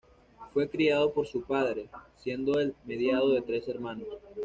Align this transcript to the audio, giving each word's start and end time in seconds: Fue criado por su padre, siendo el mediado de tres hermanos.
Fue 0.51 0.67
criado 0.67 1.13
por 1.13 1.27
su 1.27 1.43
padre, 1.43 1.87
siendo 2.17 2.59
el 2.59 2.73
mediado 2.85 3.33
de 3.33 3.41
tres 3.43 3.67
hermanos. 3.67 4.07